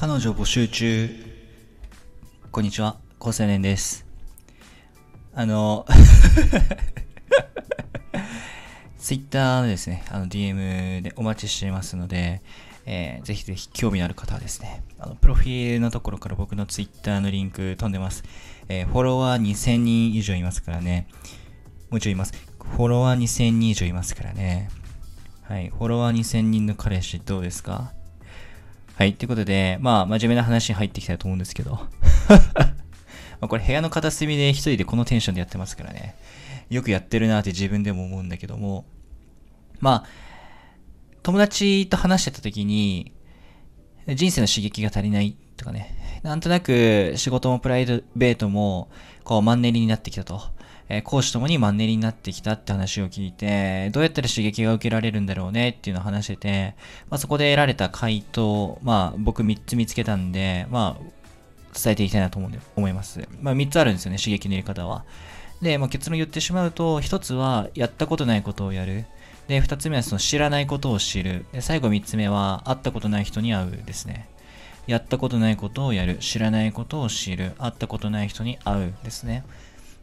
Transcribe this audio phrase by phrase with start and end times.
[0.00, 1.10] 彼女募集中。
[2.50, 4.06] こんにちは、高青年です。
[5.34, 5.84] あの、
[8.96, 12.40] ツイッターのですね、あの DM でお待ちしていますので、
[12.86, 18.24] えーぜひぜひ興味のある方はですね、あのプロフィールのところから僕のツイッターのリンク飛んでます。
[18.70, 21.08] えーフォロワー2000人以上いますからね。
[21.90, 22.32] もうちょいいます。
[22.58, 24.70] フォロワー2000人以上いますからね。
[25.42, 25.68] はい。
[25.68, 27.92] フォロワー2000人の彼氏どうですか？
[29.00, 29.14] はい。
[29.14, 31.70] ということで、まあ、真面目な話に入っていきたいと思うんですけど。
[33.40, 36.16] まあこれ部屋の片隅で一人でこのテンションでやってますからね。
[36.68, 38.84] よくやってるなって自分でも思うんだけども。
[39.78, 40.06] まあ、
[41.22, 43.14] 友達と話してた時に、
[44.06, 46.20] 人生の刺激が足りないとかね。
[46.22, 47.86] なんとなく仕事もプライ
[48.16, 48.90] ベートも、
[49.24, 50.42] こうマンネリになってきたと。
[50.90, 56.74] えー講師ともにマンネリになってきたって話を聞いて、どうやったら刺激が受けられるんだろうねっていうのを話してて、
[57.08, 61.20] まあ、そこで得られた回答、まあ僕3つ見つけたんで、まあ
[61.72, 63.26] 伝えていきたいなと思うんで思います。
[63.40, 65.04] まあ3つあるんですよね、刺激の入れ方は。
[65.62, 69.04] で、まあ、結論言ってしまうと、1つはやったことないことをやる。
[69.46, 71.44] で、2つ目はその知らないことを知る。
[71.52, 74.26] で、最後3つ目は会ったことない人に会うですね。
[74.86, 76.16] やったことないことをやる。
[76.16, 77.52] 知らないことを知る。
[77.58, 79.44] 会ったことない人に会うですね。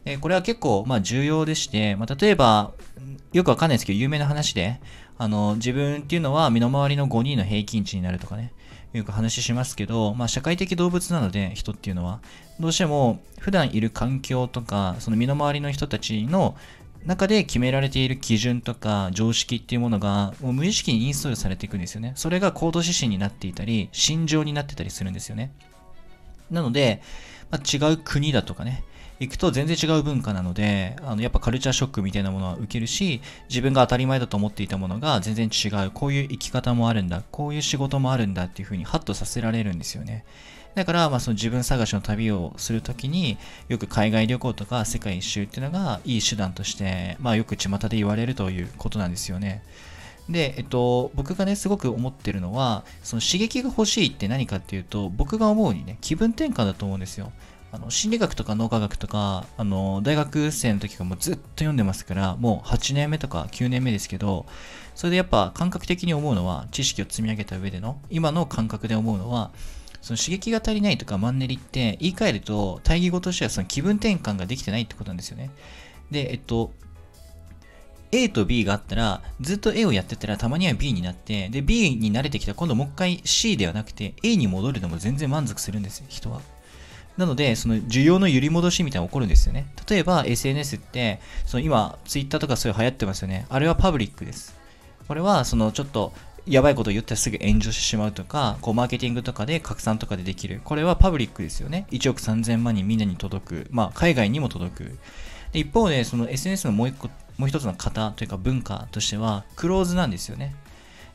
[0.08, 2.72] でこれは結構、まあ、重要でして、まあ、例えば、
[3.32, 4.80] よくわかんないですけど、有名な話で、
[5.18, 8.54] あの、自分っていうのは身の回りの5人の平均値になるとかね、
[8.94, 12.20] よく話しますけど、まあ、社会的動物なので、人っていうのは、
[12.58, 16.56] どうしても普段いる環境とか、その身の回りの人たちの
[17.04, 22.12] 中で決められている基準とか常識っていうものがもう無意識にインストールされていくんですよね。
[22.16, 25.52] それが行動指針になっていたり、心情になってたりするんですよね。
[26.50, 27.02] なので、
[27.50, 28.84] まあ、違う国だとかね、
[29.20, 40.24] 行くと全然違う文化なので、あの、やっぱカルチャーショックみたいなものは受けるし、自分が当たり前だと思っていたものが全然違う、こういう生き方もあるんだ、こういう仕事もあるんだっていう風にハッとさせられるんですよね。
[40.74, 49.62] だから、まあ、その自分探しの旅をするときに、よく海外旅行とか世界一周っていうのがいい手段として、まあ、よく巷で言われるということなんですよね。
[50.28, 57.32] で、えっと、僕がね、すごく思ってるのは、その刺激が欲しいって何かっていうと、僕が思うにね、気分転換だと思うんですよ。
[57.70, 64.46] あの心理学とか脳科学とか、あの、大学生の時からもうずっと読んでますから、もう8年目とか9年目ですけど、
[64.94, 69.50] それでやっぱ感覚的に思うのは、知識を積み上げた上での、今の感覚で思うのは、
[70.00, 75.50] その刺激が足りないとかマンネリって言い換えると、対義語としてはその気分転換ができてないってことなんですよね。
[76.10, 76.72] で、えっと、
[78.10, 86.40] A と B があったら、ずっと A をやってたらたまには B になって、で、B に慣れてきたら今度もう一回 C ではなくて A に戻るでも全然満足するんですよ、人は。
[87.18, 89.66] なので、その需要の揺り戻しみたいなのが起こるんですよね。
[89.90, 93.44] 例えば SNS って、その今、Twitter とかそういう流行ってますよね。
[93.50, 94.56] あれはパブリックです。
[95.08, 96.12] これは、そのちょっと、
[96.46, 100.60] やばいことを言ったらすぐ炎上してしまうとか、こうマーケティングとかで拡散とかでできる。
[100.64, 101.86] これはパブリックですよね。
[101.90, 103.66] 1億3000万人みんなに届く。
[103.70, 104.98] まあ、海外にも届く。
[105.52, 110.54] で一方で、その SNS のもう一個、もう一つの型というか文化としては、クローズなんですよね。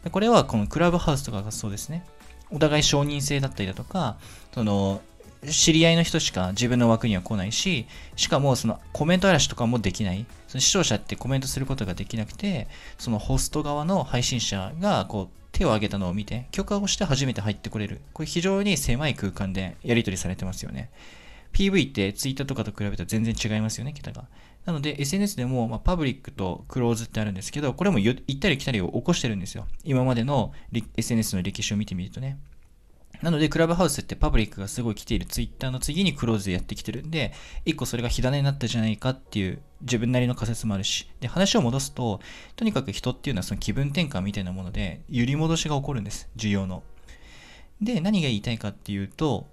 [0.04, 2.04] でこれはこのクラブハウスとかがそうですね。
[2.52, 4.18] お互い承認制だったりだとか、
[4.54, 5.02] その、
[5.50, 10.26] 知り合いの人しか自分の枠には来ないし、しかもそのコメント嵐とかもできない。
[10.48, 12.68] その視聴者ってコメントすることができなくて、
[12.98, 18.02] そのホスト側の配信者がこう手を挙げたのを見て、許可をして初めて入ってこれる。
[18.14, 20.90] これ非常に狭い空間でやり取りされてますよね。
[21.54, 24.26] PV ってツイッターとかと比べたら全然違いますよね、桁が。
[24.66, 29.68] なので SNS でも、まあ、パブリックとクローズってあるんですけど、これも行ったり来たりを起こしてるんですよ。
[29.84, 30.54] 今までの
[30.98, 32.38] SNS の歴史を見てみるとね。
[33.24, 37.32] なので、クラブハウスってパブリックがすごい来ているツイッターの次にクローズでやってきてるんで、
[37.64, 42.20] 一個それが火種になったじゃないかっていう自分なりの仮説もあるし、で、話を戻すと、
[42.58, 46.84] とにかく人っていうのはその気分転換みたいなもので、揺り戻しが起こるんです、需要の。
[47.82, 49.48] で、何が言いたいかっていうと、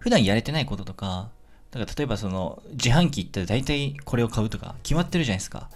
[0.00, 1.30] 普段やれてないこととか、
[1.70, 5.70] だから例えばその自販機行ったら大体これを買うとか決まってるじゃないですか。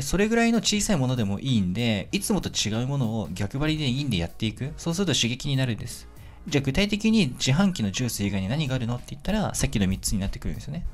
[0.00, 4.72] それぐらいの小さいものでもいいんで、いつもと違うものを逆張りでいいんでやっていく。
[4.76, 6.08] そうすると刺激になるんです。
[6.46, 10.86] じゃあ具体的に自販機のジュース以外に何があるのって言ったら、さっきの3つになってくるんですよね。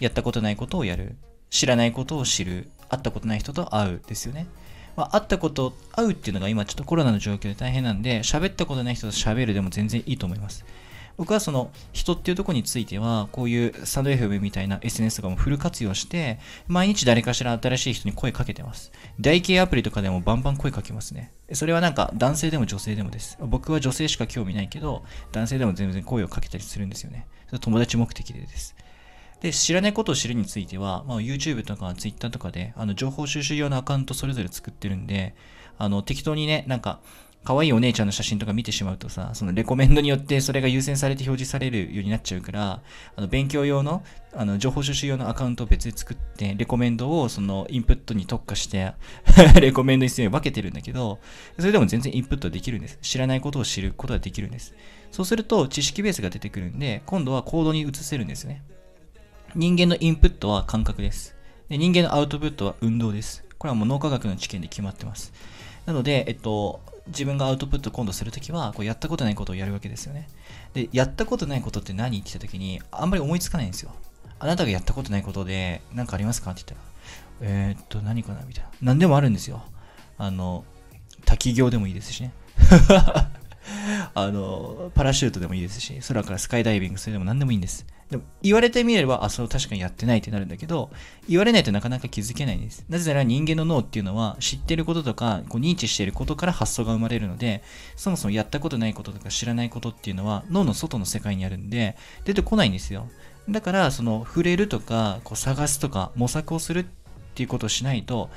[0.00, 1.16] やったことないことをやる。
[1.50, 2.68] 知らないことを知る。
[2.88, 4.46] 会ったことない人と会うですよね。
[4.96, 10.64] まあ、会ったこと、会うっていうのが今ちょっとコロナの状況で大変なんで、喋ったことない人と喋るでも全然いいと思います。
[11.18, 16.38] 僕はその人っていうとこについては、こういうスタンド FM みたいな SNS とかもフル活用して、
[16.68, 18.92] 毎日誰かしら新しい人に声かけてます。
[19.20, 21.32] 台形アプリとかでもバンバン声かけますね。
[21.52, 23.36] それはなんか男性でも女性でもです。
[23.40, 27.26] 僕は女性しか興味ないけど、男性でも全然声をかけたりするんですよね。
[27.60, 28.76] 友達目的でです。
[29.40, 35.34] で、知らないことを知るについては、まあ、YouTube とか Twitter とかで、あの、情報収集用のアカウントそれぞれ作ってるんで、
[35.78, 37.00] あの、適当にね、なんか、
[37.44, 42.82] 可愛いお姉ちゃんの写真とか見てしまうとさ、そのレコメンドによってそれが優先されて表示されるようになっちゃうから、
[43.16, 44.02] あの勉強用の、
[44.34, 48.92] あの情報収集用のアカウントを別で作って、レコメンドをそのインプットに特化して
[49.60, 51.20] レコメンドにする分けてるんだけど、
[51.58, 52.98] それでも全然インプットできるんです。
[53.00, 54.74] 知らないことを知ることができるんです。
[55.10, 58.62] そうすると知識ベースが出てくるんで、今度はコードに移せるんですね。
[59.54, 61.34] 人間のインプットは感覚です。
[61.68, 63.44] で人間のアウトプットは運動です。
[63.58, 65.32] これはもう脳科学の知見で決まってます。
[65.86, 70.28] なので、えっと、自分がアウトプット今度するときは、こうやったことないことをやるわけですよね。
[70.74, 72.18] で、やったことないことって何？
[72.18, 73.92] って言ったときに、あんまり思いつかないんですよ。
[74.38, 76.52] あなたがやったことないことで、何かありますか？
[76.52, 76.78] って言っ
[77.40, 78.42] たら、えー、っと、何かな？
[78.46, 78.70] みたいな。
[78.82, 79.62] 何でもあるんですよ。
[80.18, 80.64] あの、
[81.24, 82.32] 滝行でもいいですしね。
[84.14, 87.86] あの、パラシュートでもいいですし、空からスカイダイビングするでも何でもいいんです。
[88.10, 90.90] でも、言われてみれば、あ、それ確かにやってないってなるんだけど、
[91.28, 92.84] 言われないとなかなか気づけないんです。
[92.88, 97.62] なぜなら人間の脳っていうのは、知ってることとか、こう認知していることから発想が生まれるので、
[97.96, 103.08] そもそもやったことないこととか知らないことっていうのは、脳の外の世界にあるんで、出てこないんですよ。
[103.48, 106.84] だから、その、触れるとか、こう探すとか、模索をするっ
[107.34, 108.30] ていうことをしないと、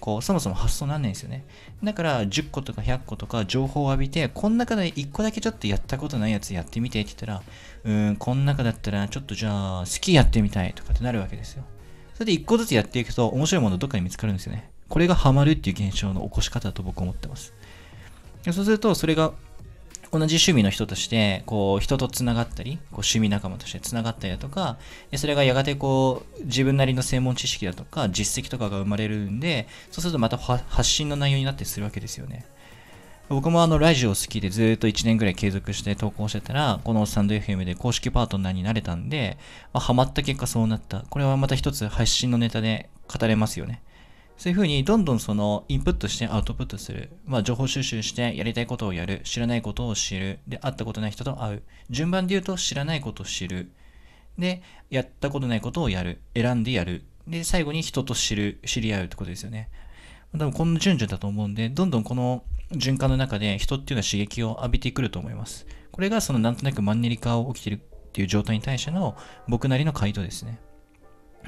[0.00, 1.44] こう、そもそも発想なんないんですよね。
[1.82, 7.42] だから、10個とか100個とか情報を浴びて、この中で1個だけちょっとやったことないやつやってみてって言ったら、
[7.84, 11.64] うーん、この中だったら、ちょっとじゃあ、好きやってみたいとかってなるわけですよ。
[12.14, 14.70] それで1個ずつやっていくと、面白いものどっかに見つかるんですよね。
[14.88, 17.54] これがハマるっていう現象の起こし方だと僕思ってます。
[18.44, 19.32] そうすると、それが
[20.18, 24.78] 同じ趣味の人として、こう、人と繋がったり、こう、趣味仲間として繋がったりだとか、
[25.16, 32.44] それがやがてこう、自分なりの専門知識だとか、実績とかが生まれるんで、そうするとまた発信の内容になってするわけですよね。
[33.28, 39.36] 僕もあの、ラジオ好きでずっと1年ぐらい継続して投稿してたら、このスタンド FM で公式パートナーになれたんで、
[39.72, 41.04] まあ、ハマった結果そうなった。
[41.10, 43.82] これはまた一つ発信のネタで語れますよね。
[44.36, 47.10] そういうふうにどんどんそのインプットしてアウトプットする。
[47.24, 49.20] まあ情報収集してやりたいことをやる。
[49.24, 50.40] 知らないことを知る。
[50.46, 51.62] で、会ったことない人と会う。
[51.88, 53.70] 順番で言うと知らないことを知る。
[54.38, 56.20] で、やったことないことをやる。
[56.34, 57.04] 選んでやる。
[57.26, 59.70] で、最後に人と知る、知り合うってことですよね。
[60.32, 65.66] 多分この順序だと思うんで、どんどんこの循環の中で人っていうのは刺激を浴びてくると思います。
[65.92, 67.78] これがそのなんとなくマンネリ化を起きてるっ
[68.12, 69.16] ていう状態に対しての
[69.48, 70.58] 僕なりの回答ですね。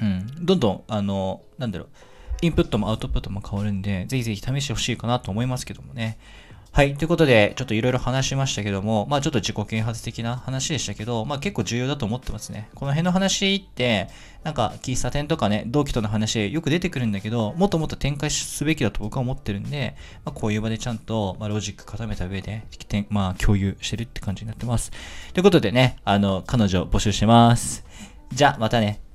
[0.01, 0.45] うん。
[0.45, 1.89] どんどん、あの、なんだろう。
[2.41, 6.17] インプットもアウトプットも変わるんで、ぜひぜひ試してほしいかなと思いますけどもね。
[6.71, 6.95] はい。
[6.95, 12.69] ということで、ちょっといろいろ話しましたけども、まあちょっと自己啓発的な話でしたけど、まあ結構重要だと思ってますね。
[12.75, 14.07] この辺の話って、
[14.43, 22.63] なんか喫茶店とかね、同期との話よく出てくるんだけど、もっともっと展開すべきだと僕は思ってるんで、まあこういう場でちゃんと、まあロジック固めた上で、
[23.09, 24.91] まあ共有してるって感じになってます。
[25.33, 27.83] ということでね、あの、彼女募集してます。
[28.31, 29.08] じゃあまたね。